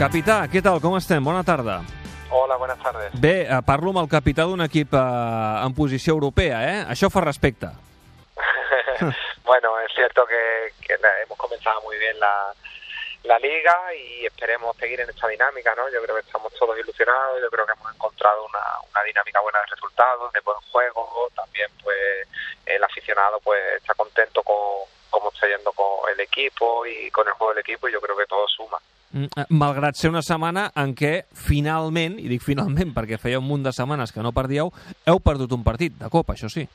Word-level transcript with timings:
Capità, 0.00 0.46
què 0.48 0.62
tal? 0.64 0.78
Com 0.80 0.94
estem? 0.96 1.20
Bona 1.20 1.42
tarda. 1.44 1.74
Hola, 2.32 2.56
buenas 2.56 2.78
tardes. 2.80 3.12
Bé, 3.20 3.42
eh, 3.44 3.56
parlo 3.66 3.90
amb 3.92 4.00
el 4.00 4.06
capità 4.08 4.46
d'un 4.48 4.64
equip 4.64 4.94
eh, 4.96 5.00
en 5.60 5.74
posició 5.76 6.14
europea, 6.16 6.60
eh? 6.70 6.78
Això 6.94 7.10
fa 7.12 7.20
respecte. 7.20 7.68
bueno, 9.44 9.74
es 9.80 9.92
cierto 9.92 10.24
que, 10.24 10.72
que 10.80 10.96
hemos 10.96 11.36
comenzado 11.36 11.82
muy 11.82 11.98
bien 11.98 12.18
la, 12.18 12.32
la 13.24 13.38
liga 13.40 13.76
y 13.92 14.24
esperemos 14.24 14.74
seguir 14.78 15.02
en 15.02 15.10
esta 15.10 15.28
dinámica, 15.28 15.74
¿no? 15.74 15.90
Yo 15.90 16.00
creo 16.00 16.16
que 16.16 16.24
estamos 16.24 16.54
todos 16.54 16.78
ilusionados, 16.78 17.42
yo 17.42 17.50
creo 17.50 17.66
que 17.66 17.72
hemos 17.72 17.94
encontrado 17.94 18.46
una, 18.46 18.64
una 18.90 19.02
dinámica 19.02 19.40
buena 19.40 19.58
de 19.58 19.66
resultados, 19.66 20.32
de 20.32 20.40
buen 20.40 20.56
juego, 20.72 21.28
también 21.36 21.68
pues 21.84 22.26
el 22.64 22.82
aficionado 22.82 23.38
pues 23.40 23.60
está 23.76 23.92
contento 23.92 24.42
con 24.44 24.88
cómo 25.10 25.28
está 25.28 25.46
yendo 25.46 25.70
con 25.72 26.08
el 26.10 26.20
equipo 26.20 26.86
y 26.86 27.10
con 27.10 27.28
el 27.28 27.34
juego 27.34 27.52
del 27.52 27.60
equipo 27.60 27.86
y 27.86 27.92
yo 27.92 28.00
creo 28.00 28.16
que 28.16 28.24
todo 28.24 28.48
suma. 28.48 28.78
Mm, 29.12 29.24
eh, 29.24 29.46
Malgrat 29.50 29.98
ser 29.98 30.10
una 30.12 30.22
setmana 30.22 30.68
en 30.78 30.94
què 30.94 31.24
finalment, 31.34 32.18
i 32.22 32.28
dic 32.30 32.44
finalment 32.46 32.92
perquè 32.94 33.18
feia 33.18 33.40
un 33.42 33.48
munt 33.48 33.64
de 33.66 33.72
setmanes 33.74 34.12
que 34.14 34.22
no 34.22 34.30
perdíeu, 34.36 34.70
heu 35.06 35.18
perdut 35.24 35.50
un 35.56 35.64
partit 35.66 35.96
de 35.98 36.10
Copa, 36.12 36.36
això 36.36 36.50
sí. 36.52 36.66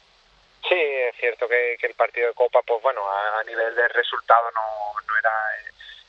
Sí, 0.68 0.76
es 0.76 1.16
cierto 1.20 1.48
que, 1.48 1.78
que 1.80 1.88
el 1.88 1.94
partido 1.94 2.28
de 2.28 2.34
Copa, 2.34 2.60
pues 2.68 2.82
bueno, 2.82 3.02
a, 3.08 3.40
a 3.40 3.44
nivel 3.44 3.76
de 3.76 3.88
resultado 3.88 4.52
no, 4.52 4.68
no 5.08 5.18
era 5.18 5.36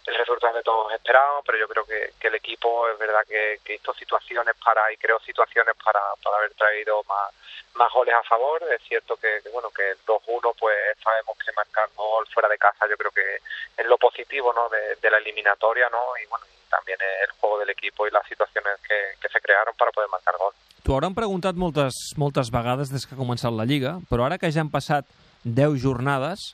el 0.07 0.15
resultado 0.15 0.55
que 0.55 0.63
todos 0.63 0.93
esperábamos, 0.93 1.45
pero 1.45 1.59
yo 1.59 1.69
creo 1.69 1.85
que, 1.85 2.13
que 2.21 2.29
el 2.29 2.35
equipo 2.37 2.89
es 2.89 2.99
verdad 2.99 3.27
que, 3.27 3.61
que 3.65 3.75
hizo 3.75 3.93
situaciones 3.95 4.55
para 4.63 4.93
y 4.93 4.97
creó 4.97 5.19
situaciones 5.21 5.75
para, 5.83 6.01
para 6.23 6.37
haber 6.39 6.55
traído 6.55 7.03
más, 7.09 7.35
más 7.75 7.93
goles 7.93 8.15
a 8.15 8.23
favor. 8.23 8.63
Es 8.71 8.83
cierto 8.87 9.17
que, 9.17 9.41
que 9.43 9.51
bueno 9.51 9.71
que 9.71 9.91
el 9.91 9.99
2-1 10.07 10.55
pues 10.59 10.77
sabemos 11.03 11.37
que 11.39 11.53
marcar 11.53 11.89
gol 11.97 12.27
fuera 12.33 12.49
de 12.49 12.59
casa 12.59 12.87
yo 12.89 12.97
creo 12.97 13.11
que 13.11 13.37
es 13.77 13.87
lo 13.87 13.99
positivo 13.99 14.53
¿no? 14.53 14.69
de, 14.69 14.97
de 14.97 15.11
la 15.11 15.19
eliminatoria 15.19 15.89
¿no? 15.91 15.99
y 16.23 16.27
bueno 16.27 16.47
también 16.71 16.99
el 17.23 17.31
juego 17.39 17.59
del 17.59 17.71
equipo 17.71 18.07
y 18.07 18.11
las 18.11 18.27
situaciones 18.27 18.79
que, 18.87 19.19
que 19.21 19.29
se 19.29 19.41
crearon 19.41 19.75
para 19.77 19.91
poder 19.93 20.11
marcar 20.11 20.37
gol. 20.39 20.53
T'ho 20.87 20.95
hauran 20.95 21.17
preguntat 21.19 21.59
moltes, 21.59 21.97
moltes 22.15 22.51
vegades 22.55 22.93
des 22.95 23.07
que 23.07 23.17
ha 23.17 23.19
començat 23.19 23.51
la 23.51 23.67
Lliga, 23.67 23.97
però 24.07 24.27
ara 24.27 24.39
que 24.39 24.53
ja 24.55 24.63
han 24.63 24.71
passat 24.71 25.09
10 25.43 25.81
jornades, 25.83 26.53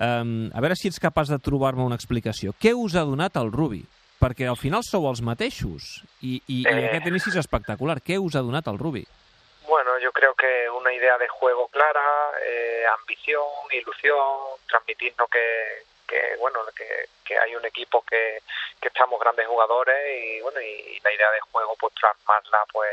um, 0.00 0.50
a 0.54 0.60
veure 0.64 0.76
si 0.76 0.88
ets 0.88 0.98
capaç 1.02 1.28
de 1.32 1.38
trobar-me 1.38 1.82
una 1.84 1.96
explicació. 1.98 2.54
Què 2.60 2.74
us 2.74 2.94
ha 2.96 3.04
donat 3.06 3.36
el 3.36 3.52
Rubi? 3.52 3.84
Perquè 4.18 4.48
al 4.50 4.56
final 4.58 4.82
sou 4.82 5.06
els 5.06 5.20
mateixos 5.22 6.02
i, 6.22 6.40
i, 6.48 6.62
i 6.62 6.66
Eh. 6.66 6.88
aquest 6.88 7.06
inici 7.06 7.30
és 7.30 7.36
espectacular. 7.38 8.00
Què 8.02 8.18
us 8.18 8.34
ha 8.34 8.42
donat 8.42 8.66
el 8.66 8.78
Rubi? 8.78 9.04
Bueno, 9.68 9.98
yo 10.00 10.10
creo 10.12 10.34
que 10.34 10.68
una 10.70 10.92
idea 10.92 11.18
de 11.18 11.28
juego 11.28 11.68
clara, 11.68 12.32
eh, 12.42 12.82
ambición, 12.98 13.44
ilusión, 13.70 14.56
transmitirnos 14.66 15.28
que, 15.30 15.84
que 16.08 16.36
bueno, 16.40 16.60
que, 16.74 16.88
que 17.24 17.38
hay 17.38 17.54
un 17.54 17.64
equipo 17.66 18.02
que, 18.02 18.40
que 18.80 18.88
estamos 18.88 19.20
grandes 19.20 19.46
jugadores 19.46 19.94
y 20.18 20.40
bueno, 20.40 20.58
y 20.60 20.98
la 21.04 21.12
idea 21.12 21.30
de 21.30 21.40
juego 21.52 21.76
pues 21.78 21.92
plasmarla, 22.00 22.58
pues 22.72 22.88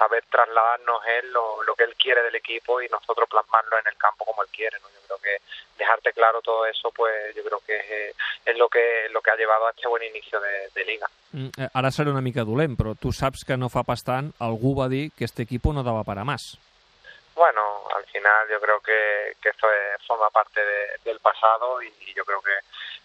saber 0.00 0.24
trasladarnos 0.30 1.00
él 1.18 1.30
lo, 1.30 1.62
lo 1.62 1.74
que 1.76 1.84
él 1.84 1.94
quiere 1.94 2.22
del 2.22 2.34
equipo 2.34 2.80
y 2.80 2.88
nosotros 2.88 3.28
plasmarlo 3.28 3.78
en 3.78 3.86
el 3.86 3.96
campo 3.98 4.24
como 4.24 4.42
él 4.42 4.48
quiere, 4.50 4.78
¿no? 4.80 4.88
Yo 4.88 5.00
creo 5.06 5.18
que 5.20 5.36
dejarte 5.76 6.12
claro 6.14 6.40
todo 6.40 6.64
eso, 6.66 6.90
pues 6.90 7.34
yo 7.36 7.44
creo 7.44 7.60
que 7.66 7.76
es, 7.76 7.84
eh, 7.90 8.14
es 8.46 8.56
lo 8.56 8.68
que 8.68 9.08
lo 9.10 9.20
que 9.20 9.30
ha 9.30 9.36
llevado 9.36 9.66
a 9.66 9.70
este 9.70 9.86
buen 9.88 10.02
inicio 10.02 10.40
de, 10.40 10.68
de 10.74 10.84
liga. 10.86 11.06
Mm, 11.32 11.48
eh, 11.58 11.68
Ara 11.74 11.90
seré 11.92 12.10
una 12.10 12.20
mica 12.24 12.42
dolent, 12.44 12.74
però 12.80 12.94
tu 12.96 13.12
saps 13.12 13.44
que 13.44 13.56
no 13.60 13.68
fa 13.68 13.84
pas 13.84 14.02
tant 14.02 14.32
algú 14.40 14.72
va 14.80 14.88
dir 14.88 15.12
que 15.12 15.24
este 15.28 15.42
equipo 15.44 15.72
no 15.72 15.84
daba 15.84 16.02
para 16.02 16.24
más. 16.24 16.56
Bueno, 17.36 17.62
al 17.96 18.04
final 18.06 18.48
yo 18.50 18.60
creo 18.60 18.80
que, 18.80 19.36
que 19.40 19.48
esto 19.50 19.66
es- 19.70 20.02
forma 20.06 20.28
parte 20.30 20.60
de- 20.64 20.98
del 21.04 21.20
pasado 21.20 21.82
y, 21.82 21.88
y 22.08 22.14
yo 22.14 22.24
creo 22.24 22.40
que 22.42 22.52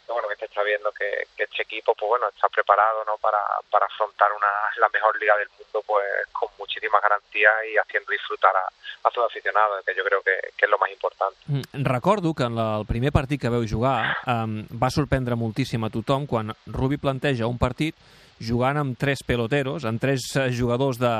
que 0.05 0.13
bueno 0.13 0.29
que 0.29 0.37
se 0.37 0.45
está 0.45 0.61
viendo 0.63 0.91
que, 0.93 1.27
que 1.35 1.43
este 1.43 1.63
equipo 1.63 1.93
pues 1.97 2.09
bueno 2.09 2.29
está 2.29 2.47
preparado 2.49 3.03
no 3.05 3.17
para, 3.17 3.41
para 3.69 3.85
afrontar 3.85 4.31
una 4.31 4.53
la 4.77 4.89
mejor 4.93 5.17
liga 5.19 5.35
del 5.37 5.49
mundo 5.57 5.81
pues 5.85 6.05
con 6.31 6.49
muchísimas 6.57 7.01
garantías 7.01 7.53
y 7.71 7.77
haciendo 7.77 8.11
disfrutar 8.11 8.55
a, 8.55 8.65
a 8.65 9.11
sus 9.11 9.23
aficionados 9.25 9.83
que 9.85 9.95
yo 9.95 10.03
creo 10.03 10.21
que, 10.21 10.53
que 10.55 10.65
es 10.65 10.71
lo 10.71 10.77
más 10.77 10.91
importante 10.91 11.15
Mm, 11.47 11.83
Recordo 11.83 12.33
que 12.33 12.43
en 12.43 12.55
la, 12.55 12.77
el 12.79 12.85
primer 12.85 13.11
partit 13.13 13.39
que 13.41 13.49
veu 13.53 13.65
jugar 13.69 14.17
um, 14.25 14.63
va 14.81 14.89
sorprendre 14.89 15.37
moltíssim 15.37 15.83
a 15.85 15.91
tothom 15.93 16.25
quan 16.25 16.49
Rubi 16.65 16.97
planteja 16.97 17.45
un 17.45 17.59
partit 17.61 17.93
jugant 18.41 18.79
amb 18.81 18.97
tres 18.97 19.21
peloteros, 19.23 19.85
amb 19.85 20.01
tres 20.01 20.25
eh, 20.35 20.49
jugadors 20.51 20.97
de, 20.99 21.13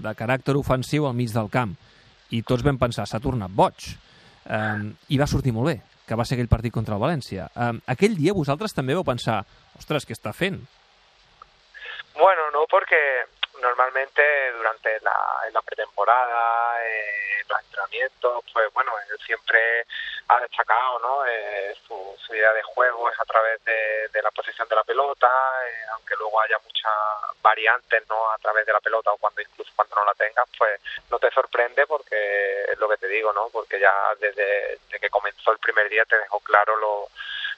de 0.00 0.12
caràcter 0.14 0.54
ofensiu 0.56 1.08
al 1.08 1.16
mig 1.18 1.34
del 1.34 1.50
camp. 1.50 1.74
I 2.30 2.40
tots 2.46 2.64
vam 2.64 2.78
pensar, 2.78 3.04
s'ha 3.10 3.20
tornat 3.20 3.50
boig. 3.52 3.90
Um, 4.46 4.92
I 5.10 5.18
va 5.18 5.28
sortir 5.28 5.52
molt 5.56 5.72
bé, 5.72 5.76
que 6.06 6.16
va 6.18 6.24
ser 6.24 6.36
aquell 6.36 6.50
partit 6.52 6.74
contra 6.74 6.96
el 6.96 7.02
València. 7.02 7.48
Um, 7.56 7.80
aquell 7.90 8.16
dia 8.18 8.36
vosaltres 8.36 8.76
també 8.76 8.96
vau 8.96 9.06
pensar, 9.06 9.42
ostres, 9.78 10.04
què 10.04 10.16
està 10.16 10.34
fent? 10.36 10.60
Bueno, 12.14 12.50
no, 12.52 12.66
porque 12.70 12.98
normalmente 13.60 14.22
durante 14.56 15.00
la, 15.00 15.16
en 15.46 15.54
la 15.54 15.62
pretemporada, 15.62 16.84
eh, 16.84 17.40
en 17.40 17.48
los 17.48 17.60
entrenamientos, 17.60 18.44
pues 18.52 18.72
bueno, 18.74 18.92
él 19.10 19.18
siempre 19.24 19.86
ha 20.28 20.40
destacado, 20.40 20.98
¿no? 21.00 21.26
Eh, 21.26 21.74
su, 21.86 22.14
idea 22.34 22.52
de 22.52 22.62
juego 22.62 23.08
es 23.08 23.20
a 23.20 23.24
través 23.24 23.62
de, 23.64 24.22
la 24.22 24.30
posición 24.32 24.66
de 24.68 24.74
la 24.74 24.82
pelota, 24.82 25.28
eh, 25.68 25.86
aunque 25.92 26.16
luego 26.16 26.40
haya 26.40 26.58
muchas 26.64 26.90
variantes, 27.42 28.02
¿no? 28.08 28.30
A 28.30 28.38
través 28.38 28.66
de 28.66 28.72
la 28.72 28.80
pelota 28.80 29.12
o 29.12 29.18
cuando 29.18 29.40
incluso 29.40 29.70
cuando 29.76 29.94
no 29.94 30.04
la 30.04 30.14
tengas, 30.14 30.48
pues 30.58 30.80
no 31.10 31.18
te 31.18 31.30
sorprende 31.30 31.86
porque 31.86 32.64
es 32.64 32.78
lo 32.78 32.88
que 32.88 32.96
te 32.96 33.06
digo, 33.06 33.32
¿no? 33.32 33.50
Porque 33.50 33.78
ya 33.78 33.92
desde 34.18 34.80
que 34.98 35.10
comenzó 35.10 35.52
el 35.52 35.58
primer 35.58 35.88
día 35.88 36.04
te 36.06 36.18
dejó 36.18 36.40
claro 36.40 36.76
lo, 36.76 37.08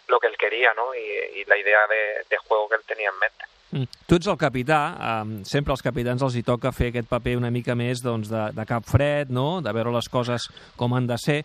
lo 0.08 0.18
que 0.20 0.28
él 0.28 0.36
quería, 0.38 0.72
¿no? 0.74 0.94
Y, 0.94 1.40
y 1.40 1.44
la 1.44 1.58
idea 1.58 1.86
de, 1.88 2.24
de 2.28 2.36
juego 2.38 2.68
que 2.68 2.76
él 2.76 2.82
tenía 2.86 3.10
en 3.10 3.18
mente. 3.18 3.44
Mm. 3.70 3.88
Tu 4.06 4.14
ets 4.14 4.28
el 4.30 4.38
capità, 4.38 4.78
sempre 5.44 5.74
als 5.74 5.82
capitans 5.82 6.22
els 6.22 6.36
hi 6.38 6.42
toca 6.46 6.70
fer 6.72 6.92
aquest 6.92 7.08
paper 7.10 7.34
una 7.36 7.50
mica 7.50 7.74
més 7.74 8.00
doncs, 8.04 8.30
de, 8.30 8.44
de 8.54 8.66
cap 8.68 8.86
fred, 8.86 9.32
no? 9.34 9.60
de 9.60 9.72
veure 9.74 9.92
les 9.94 10.08
coses 10.08 10.46
com 10.78 10.94
han 10.94 11.08
de 11.10 11.18
ser. 11.18 11.40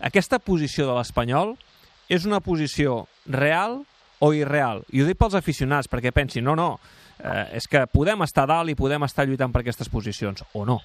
Aquesta 0.00 0.40
posició 0.40 0.88
de 0.88 0.96
l'Espanyol 0.96 1.54
és 2.08 2.24
una 2.24 2.40
posició 2.40 3.04
real 3.26 3.82
o 4.24 4.32
irreal? 4.32 4.82
I 4.88 5.02
ho 5.02 5.08
dic 5.08 5.20
pels 5.20 5.36
aficionats, 5.36 5.90
perquè 5.92 6.14
pensin, 6.16 6.46
no, 6.48 6.56
no, 6.56 6.78
eh, 7.20 7.58
és 7.60 7.68
que 7.68 7.84
podem 7.92 8.24
estar 8.24 8.46
dalt 8.48 8.72
i 8.72 8.78
podem 8.78 9.04
estar 9.04 9.28
lluitant 9.28 9.52
per 9.52 9.60
aquestes 9.60 9.92
posicions, 9.92 10.46
o 10.56 10.64
no? 10.64 10.80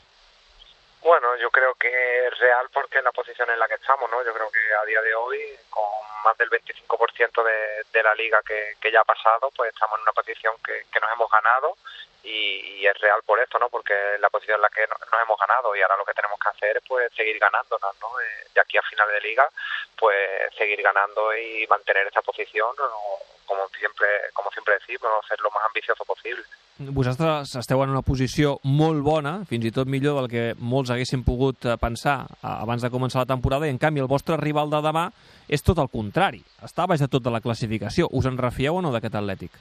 Yo 1.42 1.50
creo 1.50 1.74
que 1.76 2.28
es 2.28 2.38
real 2.38 2.70
porque 2.72 3.00
es 3.00 3.04
la 3.04 3.12
posición 3.12 3.50
en 3.50 3.58
la 3.58 3.68
que 3.68 3.74
estamos, 3.76 4.10
¿no? 4.12 4.24
Yo 4.24 4.32
creo 4.34 4.52
que 4.52 4.60
a 4.76 4.86
día 4.86 5.02
de 5.02 5.16
hoy, 5.16 5.40
con 5.72 5.84
más 6.24 6.38
del 6.38 6.50
25% 6.52 7.44
de, 7.44 7.84
de 7.92 8.04
la 8.04 8.14
liga 8.14 8.42
que, 8.46 8.76
que 8.80 8.92
ya 8.92 9.02
ha 9.02 9.06
pasado, 9.06 9.50
pues 9.56 9.74
estamos 9.74 9.98
en 9.98 10.04
una 10.04 10.14
posición 10.14 10.54
que, 10.64 10.86
nos 11.02 11.12
hemos 11.12 11.32
ganado 11.32 11.76
y, 12.24 12.78
y 12.82 12.86
es 12.88 12.96
real 13.00 13.24
por 13.24 13.40
esto, 13.40 13.58
¿no? 13.58 13.70
Porque 13.70 13.94
es 14.14 14.20
la 14.20 14.30
posición 14.30 14.58
en 14.58 14.62
la 14.62 14.70
que 14.70 14.86
no- 14.86 14.96
nos 15.12 15.22
hemos 15.22 15.40
ganado 15.40 15.76
y 15.76 15.82
ahora 15.82 15.98
lo 15.98 16.06
que 16.06 16.14
tenemos 16.14 16.40
que 16.40 16.50
hacer 16.50 16.78
es 16.78 16.84
pues 16.88 17.12
seguir 17.16 17.40
ganándonos, 17.40 18.00
¿no? 18.00 18.20
Eh, 18.22 18.46
de 18.54 18.62
aquí 18.62 18.78
a 18.78 18.84
final 18.84 19.10
de 19.10 19.22
liga, 19.22 19.50
pues 19.98 20.54
seguir 20.56 20.82
ganando 20.84 21.36
y 21.36 21.66
mantener 21.68 22.06
esta 22.06 22.22
posición, 22.22 22.76
como 23.48 23.68
siempre, 23.70 24.08
como 24.34 24.52
siempre 24.52 24.76
decimos, 24.76 25.26
ser 25.28 25.40
lo 25.42 25.50
más 25.50 25.66
ambicioso 25.66 26.06
posible. 26.06 26.44
Vosaltres 26.90 27.54
esteu 27.60 27.84
en 27.84 27.92
una 27.94 28.02
posició 28.02 28.56
molt 28.66 29.04
bona, 29.06 29.34
fins 29.46 29.66
i 29.68 29.72
tot 29.76 29.88
millor 29.88 30.18
del 30.22 30.30
que 30.32 30.44
molts 30.58 30.90
haguessin 30.92 31.22
pogut 31.24 31.66
eh, 31.70 31.76
pensar 31.78 32.26
eh, 32.32 32.38
abans 32.50 32.82
de 32.82 32.90
començar 32.90 33.22
la 33.22 33.30
temporada, 33.30 33.68
i 33.68 33.74
en 33.74 33.78
canvi 33.78 34.02
el 34.02 34.10
vostre 34.10 34.38
rival 34.42 34.70
de 34.74 34.82
demà 34.82 35.06
és 35.48 35.62
tot 35.62 35.78
el 35.78 35.90
contrari. 35.94 36.42
Està 36.66 36.88
baix 36.88 37.00
de 37.04 37.08
tota 37.12 37.30
la 37.30 37.42
classificació. 37.42 38.08
Us 38.12 38.26
en 38.26 38.38
refieu 38.42 38.76
o 38.76 38.82
no 38.82 38.92
d'aquest 38.92 39.16
Atlètic? 39.16 39.52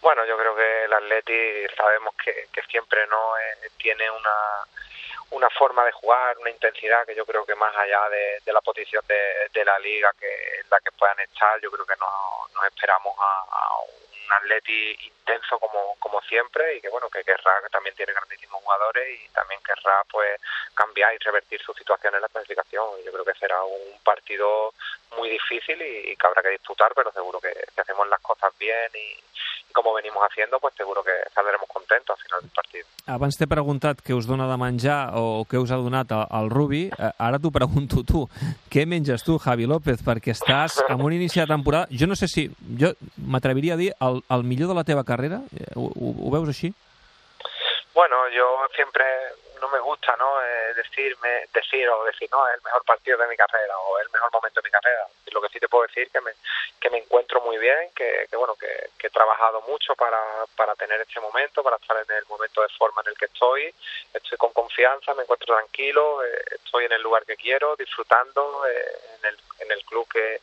Bueno, 0.00 0.24
yo 0.24 0.36
creo 0.38 0.54
que 0.56 0.84
el 0.86 0.92
Atleti 0.92 1.40
sabemos 1.76 2.14
que, 2.24 2.46
que 2.52 2.62
siempre 2.70 3.06
no 3.10 3.18
Eh, 3.40 3.68
tiene 3.78 4.10
una 4.10 4.36
una 5.30 5.48
forma 5.50 5.84
de 5.84 5.92
jugar, 5.92 6.36
una 6.38 6.50
intensidad 6.50 7.06
que 7.06 7.14
yo 7.14 7.24
creo 7.24 7.46
que 7.46 7.54
más 7.54 7.70
allá 7.76 8.08
de, 8.10 8.42
de 8.44 8.52
la 8.52 8.60
posición 8.60 9.00
de, 9.06 9.46
de 9.54 9.64
la 9.64 9.78
liga 9.78 10.10
que 10.18 10.26
en 10.26 10.66
la 10.68 10.80
que 10.80 10.90
puedan 10.98 11.20
estar, 11.20 11.54
yo 11.62 11.70
creo 11.70 11.86
que 11.86 11.94
no- 12.00 12.48
nos 12.52 12.64
esperamos 12.66 13.14
a, 13.16 13.32
a 13.46 13.62
Atleti 14.32 14.96
intenso 15.02 15.58
como, 15.58 15.96
como 15.98 16.20
siempre 16.22 16.76
y 16.76 16.80
que 16.80 16.88
bueno 16.88 17.08
que 17.08 17.24
querrá 17.24 17.60
que 17.62 17.68
también 17.70 17.94
tiene 17.94 18.12
grandísimos 18.12 18.62
jugadores 18.62 19.20
y 19.20 19.28
también 19.30 19.60
querrá 19.62 20.02
pues 20.10 20.40
cambiar 20.74 21.14
y 21.14 21.18
revertir 21.18 21.60
su 21.60 21.72
situación 21.74 22.14
en 22.14 22.22
la 22.22 22.28
clasificación. 22.28 23.02
Yo 23.04 23.12
creo 23.12 23.24
que 23.24 23.34
será 23.34 23.62
un 23.62 23.98
partido 24.04 24.74
muy 25.16 25.28
difícil 25.30 25.76
y, 25.80 26.12
y 26.12 26.16
que 26.16 26.26
habrá 26.26 26.42
que 26.42 26.50
disputar, 26.50 26.92
pero 26.94 27.12
seguro 27.12 27.40
que 27.40 27.50
si 27.74 27.80
hacemos 27.80 28.08
las 28.08 28.20
cosas 28.20 28.52
bien 28.58 28.90
y, 28.94 29.18
y 29.68 29.72
como 29.72 29.94
venimos 29.94 30.22
haciendo, 30.28 30.58
pues 30.60 30.74
seguro 30.76 31.02
que 31.02 31.12
saldremos 31.34 31.68
contentos 31.68 32.16
al 32.18 32.24
final 32.24 32.40
del 32.42 32.50
partido. 32.50 32.86
Abans 33.10 33.34
t'he 33.40 33.48
preguntat 33.50 34.02
què 34.06 34.14
us 34.14 34.28
dona 34.28 34.46
de 34.46 34.56
menjar 34.60 35.16
o 35.18 35.42
què 35.50 35.58
us 35.58 35.72
ha 35.74 35.78
donat 35.80 36.12
el, 36.14 36.50
Rubi. 36.52 36.84
Eh, 36.94 37.10
Ara 37.18 37.40
t'ho 37.42 37.50
pregunto 37.50 38.04
tu. 38.06 38.26
Què 38.70 38.84
menges 38.86 39.24
tu, 39.26 39.38
Javi 39.42 39.66
López? 39.66 40.04
Perquè 40.06 40.30
estàs 40.36 40.78
en 40.88 41.00
un 41.02 41.12
inici 41.16 41.40
de 41.40 41.48
temporada... 41.50 41.88
Jo 41.90 42.06
no 42.06 42.14
sé 42.14 42.28
si... 42.30 42.46
Jo 42.78 42.92
m'atreviria 43.18 43.74
a 43.74 43.80
dir 43.80 43.90
el, 43.98 44.22
el 44.30 44.44
millor 44.46 44.70
de 44.70 44.78
la 44.78 44.84
teva 44.86 45.02
carrera. 45.04 45.40
Eh, 45.56 45.66
Ho, 45.74 45.88
ho, 45.90 46.14
ho 46.28 46.30
veus 46.36 46.52
així? 46.54 46.70
Bueno, 48.00 48.30
yo 48.30 48.66
siempre 48.74 49.04
no 49.60 49.68
me 49.68 49.78
gusta, 49.78 50.16
¿no? 50.16 50.42
Eh, 50.42 50.72
decirme, 50.72 51.44
decir 51.52 51.86
o 51.86 52.02
decir, 52.02 52.30
no, 52.32 52.48
es 52.48 52.54
el 52.54 52.62
mejor 52.62 52.82
partido 52.82 53.18
de 53.18 53.26
mi 53.26 53.36
carrera 53.36 53.76
o 53.76 53.98
el 53.98 54.08
mejor 54.08 54.32
momento 54.32 54.58
de 54.58 54.68
mi 54.68 54.70
carrera. 54.70 55.06
Lo 55.30 55.42
que 55.42 55.50
sí 55.50 55.60
te 55.60 55.68
puedo 55.68 55.86
decir 55.86 56.10
que 56.10 56.22
me, 56.22 56.32
que 56.80 56.88
me 56.88 56.96
encuentro 56.96 57.42
muy 57.42 57.58
bien, 57.58 57.90
que, 57.94 58.26
que 58.30 58.36
bueno, 58.36 58.54
que, 58.54 58.88
que, 58.96 59.08
he 59.08 59.10
trabajado 59.10 59.60
mucho 59.68 59.94
para, 59.96 60.18
para 60.56 60.74
tener 60.76 60.98
este 61.02 61.20
momento, 61.20 61.62
para 61.62 61.76
estar 61.76 61.94
en 61.98 62.16
el 62.16 62.24
momento 62.24 62.62
de 62.62 62.70
forma 62.70 63.02
en 63.02 63.08
el 63.10 63.18
que 63.18 63.26
estoy. 63.26 63.70
Estoy 64.14 64.38
con 64.38 64.54
confianza, 64.54 65.12
me 65.12 65.24
encuentro 65.24 65.54
tranquilo, 65.54 66.24
eh, 66.24 66.42
estoy 66.52 66.86
en 66.86 66.92
el 66.92 67.02
lugar 67.02 67.26
que 67.26 67.36
quiero, 67.36 67.76
disfrutando 67.76 68.66
eh, 68.66 68.98
en, 69.18 69.28
el, 69.28 69.38
en 69.58 69.72
el 69.72 69.84
club 69.84 70.08
que 70.08 70.40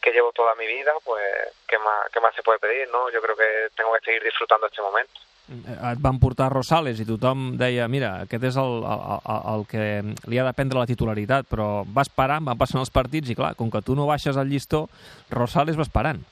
que 0.00 0.12
llevo 0.12 0.30
toda 0.30 0.54
mi 0.54 0.68
vida, 0.68 0.94
pues 1.02 1.52
¿qué 1.66 1.78
más, 1.78 2.08
qué 2.12 2.20
más 2.20 2.32
se 2.36 2.44
puede 2.44 2.60
pedir, 2.60 2.88
no? 2.90 3.10
Yo 3.10 3.20
creo 3.20 3.34
que 3.34 3.70
tengo 3.74 3.92
que 3.94 4.04
seguir 4.04 4.22
disfrutando 4.22 4.68
este 4.68 4.80
momento. 4.80 5.20
Eh, 5.46 5.74
et 5.92 6.00
van 6.02 6.18
portar 6.18 6.48
Rosales 6.50 6.98
i 6.98 7.06
tothom 7.06 7.52
deia, 7.58 7.86
mira, 7.86 8.12
aquest 8.26 8.48
és 8.48 8.56
el, 8.58 8.80
el, 8.82 9.42
el 9.54 9.66
que 9.70 9.82
li 10.26 10.40
ha 10.40 10.46
de 10.46 10.54
prendre 10.58 10.80
la 10.80 10.88
titularitat, 10.90 11.46
però 11.50 11.84
va 11.86 12.02
esperant, 12.02 12.42
van 12.48 12.58
passant 12.58 12.82
els 12.82 12.90
partits 12.90 13.30
i 13.30 13.36
clar, 13.38 13.54
com 13.58 13.70
que 13.70 13.84
tu 13.86 13.94
no 13.94 14.08
baixes 14.10 14.36
al 14.36 14.50
llistó, 14.50 14.86
Rosales 15.30 15.78
va 15.78 15.86
esperant. 15.86 16.24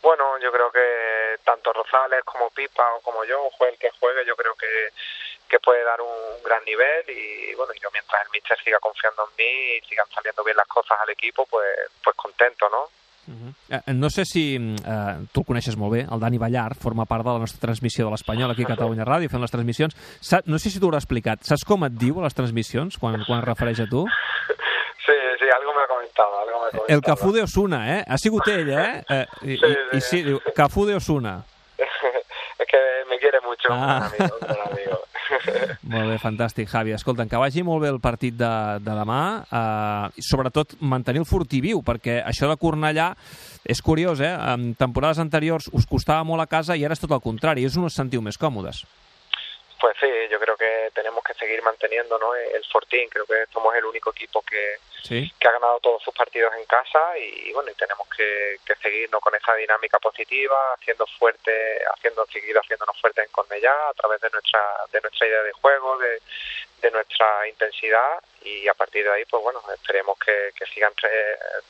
Bueno, 0.00 0.38
yo 0.40 0.50
creo 0.52 0.70
que 0.70 0.86
tanto 1.44 1.72
Rosales 1.72 2.24
como 2.24 2.48
Pipa 2.50 2.94
o 2.94 3.00
como 3.00 3.24
yo, 3.24 3.50
juegue 3.58 3.74
el 3.74 3.78
que 3.78 3.90
juegue, 4.00 4.24
yo 4.24 4.36
creo 4.36 4.54
que, 4.54 4.88
que 5.48 5.60
puede 5.60 5.84
dar 5.84 6.00
un 6.00 6.42
gran 6.44 6.64
nivel 6.64 7.04
y 7.10 7.54
bueno, 7.56 7.74
yo 7.82 7.90
mientras 7.92 8.24
el 8.24 8.30
míster 8.30 8.56
siga 8.64 8.78
confiando 8.78 9.28
en 9.28 9.36
mí 9.36 9.76
y 9.76 9.80
sigan 9.88 10.08
saliendo 10.14 10.44
bien 10.44 10.56
las 10.56 10.68
cosas 10.68 10.96
al 11.02 11.10
equipo, 11.10 11.44
pues, 11.46 11.68
pues 12.02 12.16
contento, 12.16 12.70
¿no? 12.70 12.88
Uh 13.28 13.34
-huh. 13.34 13.82
eh, 13.86 13.92
no 13.92 14.08
sé 14.08 14.24
si 14.24 14.56
eh, 14.56 15.26
tu 15.32 15.40
el 15.40 15.46
coneixes 15.46 15.76
molt 15.76 15.92
bé, 15.92 16.06
el 16.10 16.20
Dani 16.20 16.38
Ballar 16.38 16.74
forma 16.74 17.04
part 17.04 17.24
de 17.24 17.32
la 17.32 17.38
nostra 17.38 17.60
transmissió 17.60 18.06
de 18.06 18.10
l'Espanyol 18.10 18.50
aquí 18.50 18.62
a 18.62 18.72
Catalunya 18.74 19.04
Ràdio 19.04 19.28
fent 19.28 19.42
les 19.42 19.50
transmissions. 19.50 19.94
Sa 20.20 20.40
no 20.46 20.58
sé 20.58 20.70
si 20.70 20.80
t'ho 20.80 20.86
haurà 20.86 20.98
explicat. 20.98 21.42
Saps 21.42 21.64
com 21.64 21.84
et 21.84 21.92
diu 21.92 22.18
a 22.20 22.24
les 22.24 22.34
transmissions 22.34 22.96
quan, 22.96 23.22
quan 23.26 23.40
es 23.40 23.44
refereix 23.44 23.80
a 23.80 23.86
tu? 23.86 24.06
Sí, 25.08 25.14
sí, 25.38 25.46
algo 25.56 25.72
me 25.72 25.82
ha 25.82 25.86
comentado, 25.86 26.38
algo 26.38 26.60
me 26.60 26.66
ha 26.66 26.70
comentado. 26.70 26.84
El 26.88 27.00
Cafú 27.00 27.32
de 27.32 27.42
Osuna, 27.42 27.98
eh? 27.98 28.04
Ha 28.06 28.18
sigut 28.18 28.46
ell, 28.48 28.68
eh? 28.68 29.02
eh 29.08 29.26
i, 29.42 29.56
sí, 29.56 29.56
sí. 29.56 29.76
I, 29.92 29.96
I 29.96 30.00
sí, 30.00 30.22
diu, 30.22 30.40
Cafú 30.54 30.84
de 30.84 30.96
Osuna. 30.96 31.42
es 31.78 32.66
que 32.68 32.78
me 33.08 33.18
quiere 33.18 33.40
mucho, 33.40 33.68
ah. 33.70 34.10
un 34.18 34.22
amigo, 34.22 34.38
un 34.42 34.72
amigo. 34.72 35.07
molt 35.92 36.12
bé, 36.12 36.18
fantàstic, 36.22 36.68
Javi. 36.70 36.94
Escolta, 36.96 37.26
que 37.28 37.40
vagi 37.40 37.64
molt 37.66 37.84
bé 37.84 37.90
el 37.92 38.00
partit 38.04 38.36
de, 38.38 38.52
de 38.84 38.96
demà, 39.00 39.20
eh, 39.44 40.22
sobretot 40.24 40.76
mantenir 40.80 41.22
el 41.24 41.28
furti 41.28 41.62
viu, 41.64 41.82
perquè 41.86 42.20
això 42.24 42.50
de 42.50 42.58
Cornellà 42.60 43.10
és 43.68 43.82
curiós, 43.84 44.22
eh? 44.24 44.32
En 44.54 44.72
temporades 44.78 45.20
anteriors 45.22 45.68
us 45.72 45.88
costava 45.88 46.24
molt 46.24 46.44
a 46.44 46.48
casa 46.50 46.76
i 46.76 46.84
ara 46.86 46.96
és 46.96 47.02
tot 47.02 47.12
el 47.14 47.24
contrari, 47.24 47.66
és 47.66 47.76
on 47.76 47.88
us 47.88 47.98
sentiu 47.98 48.24
més 48.24 48.40
còmodes. 48.40 48.84
Pues 49.78 49.94
sí, 50.00 50.10
yo 50.30 50.40
creo 50.40 50.56
que 50.56 50.90
tenemos 50.92 51.22
que 51.22 51.34
seguir 51.34 51.62
manteniendo 51.62 52.18
¿no? 52.18 52.34
el 52.34 52.64
Fortín. 52.64 53.08
Creo 53.08 53.26
que 53.26 53.46
somos 53.52 53.72
el 53.76 53.84
único 53.84 54.10
equipo 54.10 54.42
que, 54.42 54.78
sí. 55.02 55.30
que 55.38 55.48
ha 55.48 55.52
ganado 55.52 55.80
todos 55.80 56.02
sus 56.02 56.14
partidos 56.14 56.52
en 56.54 56.64
casa 56.66 57.16
y 57.18 57.52
bueno, 57.52 57.70
y 57.70 57.74
tenemos 57.74 58.06
que, 58.08 58.58
que 58.64 58.74
seguirnos 58.76 59.20
con 59.20 59.34
esa 59.34 59.54
dinámica 59.54 59.98
positiva, 59.98 60.56
haciendo 60.74 61.06
fuerte, 61.18 61.52
haciendo 61.94 62.26
seguir 62.26 62.56
haciéndonos 62.56 63.00
fuertes 63.00 63.24
en 63.24 63.32
Cornellá 63.32 63.88
a 63.88 63.94
través 63.94 64.20
de 64.20 64.30
nuestra 64.30 64.60
de 64.92 65.00
nuestra 65.00 65.26
idea 65.26 65.42
de 65.42 65.52
juego, 65.52 65.98
de, 65.98 66.20
de 66.82 66.90
nuestra 66.90 67.48
intensidad 67.48 68.22
y 68.44 68.68
a 68.68 68.74
partir 68.74 69.04
de 69.04 69.12
ahí, 69.12 69.24
pues 69.28 69.42
bueno, 69.42 69.60
esperemos 69.74 70.16
que, 70.18 70.50
que 70.54 70.64
sigan 70.72 70.92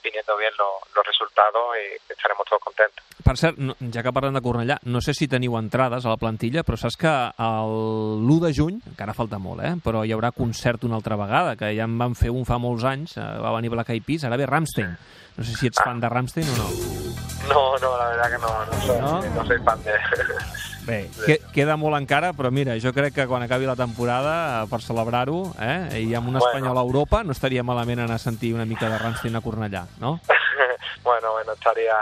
viniendo 0.03 0.37
bien 0.37 0.53
los, 0.59 0.95
los 0.95 1.07
resultados 1.07 1.77
i 1.77 2.13
estaremos 2.13 2.47
todos 2.47 2.63
contentos. 2.63 3.05
Per 3.25 3.37
cert, 3.37 3.59
no, 3.59 3.75
ja 3.93 4.03
que 4.05 4.13
parlem 4.15 4.37
de 4.37 4.41
Cornellà, 4.41 4.79
no 4.89 5.03
sé 5.05 5.13
si 5.13 5.29
teniu 5.29 5.59
entrades 5.59 6.07
a 6.07 6.13
la 6.15 6.21
plantilla, 6.21 6.63
però 6.65 6.79
saps 6.81 6.97
que 6.97 7.13
l'1 7.37 8.39
de 8.45 8.53
juny, 8.57 8.79
encara 8.89 9.17
falta 9.17 9.41
molt, 9.43 9.65
eh? 9.67 9.75
però 9.85 10.05
hi 10.05 10.15
haurà 10.17 10.31
concert 10.33 10.87
una 10.89 10.97
altra 10.97 11.19
vegada, 11.21 11.57
que 11.61 11.73
ja 11.77 11.85
en 11.85 11.99
van 12.01 12.17
fer 12.17 12.33
un 12.33 12.47
fa 12.49 12.57
molts 12.63 12.87
anys, 12.89 13.18
va 13.19 13.55
venir 13.57 13.71
Black 13.75 13.91
Eyed 13.91 14.07
Peas, 14.07 14.25
ara 14.25 14.39
ve 14.39 14.47
Ramstein. 14.47 14.97
No 15.39 15.45
sé 15.45 15.55
si 15.55 15.69
ets 15.71 15.79
fan 15.79 16.01
de 16.03 16.09
Ramstein 16.11 16.49
o 16.51 16.57
no. 16.59 16.71
No, 17.49 17.61
no, 17.79 17.97
la 17.97 18.09
verdad 18.09 18.31
que 18.31 18.39
no, 18.43 18.67
no 18.67 18.81
soy, 18.87 19.01
no? 19.01 19.35
no 19.35 19.47
soy 19.47 19.59
fan 19.65 19.83
de... 19.85 19.93
Bé, 20.89 21.11
que, 21.27 21.37
queda 21.53 21.77
molt 21.77 21.99
encara, 21.99 22.33
però 22.33 22.49
mira, 22.51 22.73
jo 22.81 22.95
crec 22.97 23.13
que 23.13 23.27
quan 23.29 23.45
acabi 23.45 23.69
la 23.69 23.77
temporada, 23.77 24.65
per 24.71 24.81
celebrar-ho, 24.81 25.43
eh, 25.61 26.01
i 26.01 26.15
amb 26.17 26.33
un 26.33 26.41
espanyol 26.41 26.73
bueno. 26.73 26.81
a 26.81 26.87
Europa, 26.89 27.21
no 27.29 27.37
estaria 27.37 27.63
malament 27.63 28.07
anar 28.07 28.17
a 28.17 28.23
sentir 28.23 28.55
una 28.57 28.65
mica 28.65 28.89
de 28.89 28.97
Rammstein 28.97 29.37
a 29.37 29.45
Cornellà, 29.45 29.85
no? 30.01 30.17
Bueno, 31.03 31.33
bueno, 31.33 31.53
estaría, 31.53 31.97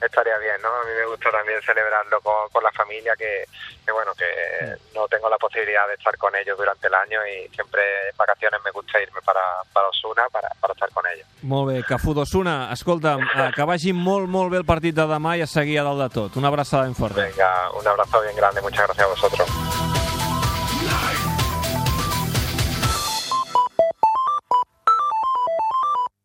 estaría 0.00 0.38
bien, 0.38 0.60
¿no? 0.62 0.68
A 0.68 0.84
mí 0.84 0.90
me 0.96 1.06
gusta 1.06 1.30
también 1.30 1.60
celebrarlo 1.62 2.20
con, 2.20 2.48
con 2.50 2.62
la 2.62 2.72
familia, 2.72 3.14
que, 3.16 3.44
que 3.84 3.92
bueno, 3.92 4.12
que 4.14 4.76
no 4.94 5.06
tengo 5.08 5.28
la 5.28 5.38
posibilidad 5.38 5.86
de 5.88 5.94
estar 5.94 6.16
con 6.16 6.34
ellos 6.36 6.56
durante 6.58 6.86
el 6.86 6.94
año 6.94 7.20
y 7.26 7.48
siempre 7.48 7.82
en 8.10 8.16
vacaciones 8.16 8.60
me 8.64 8.70
gusta 8.70 9.00
irme 9.00 9.20
para, 9.22 9.42
para 9.72 9.88
Osuna 9.88 10.28
para, 10.30 10.48
para 10.60 10.72
estar 10.72 10.90
con 10.90 11.04
ellos. 11.06 11.26
Molt 11.42 11.70
bé, 11.70 11.82
Cafú 11.86 12.14
d'Osuna, 12.14 12.72
escolta, 12.72 13.16
eh, 13.20 13.50
que 13.54 13.66
vagi 13.68 13.92
molt, 13.92 14.26
molt 14.28 14.50
bé 14.50 14.62
el 14.62 14.66
partit 14.66 14.96
de 14.96 15.06
demà 15.06 15.36
i 15.38 15.44
a 15.44 15.50
seguir 15.50 15.78
a 15.80 15.86
dalt 15.86 16.02
de 16.02 16.08
tot. 16.16 16.40
Una 16.40 16.48
abraçada 16.48 16.88
ben 16.88 16.96
forta. 16.98 17.22
Venga, 17.22 17.70
un 17.78 17.86
abrazo 17.86 18.22
bien 18.22 18.34
grande, 18.36 18.62
muchas 18.62 18.86
gracias 18.86 19.06
a 19.06 19.10
vosotros. 19.10 19.85